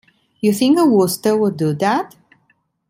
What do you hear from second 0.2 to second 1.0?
You think a